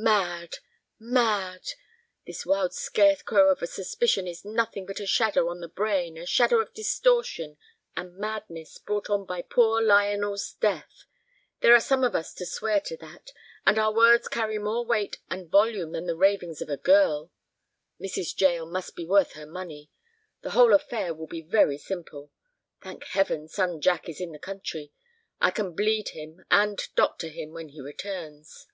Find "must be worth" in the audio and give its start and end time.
18.66-19.32